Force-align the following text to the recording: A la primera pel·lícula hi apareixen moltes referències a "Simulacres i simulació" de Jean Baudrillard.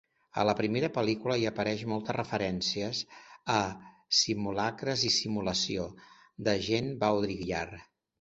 A 0.41 0.43
la 0.49 0.53
primera 0.59 0.87
pel·lícula 0.93 1.35
hi 1.41 1.43
apareixen 1.49 1.91
moltes 1.91 2.15
referències 2.17 3.01
a 3.55 3.57
"Simulacres 4.21 5.03
i 5.11 5.13
simulació" 5.19 5.85
de 6.49 6.57
Jean 6.69 6.89
Baudrillard. 7.05 7.85